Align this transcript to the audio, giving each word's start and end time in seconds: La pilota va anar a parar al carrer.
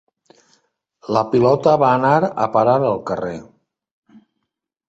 La 1.17 1.23
pilota 1.33 1.75
va 1.83 1.91
anar 1.99 2.15
a 2.47 2.49
parar 2.57 2.75
al 2.93 2.99
carrer. 3.11 3.37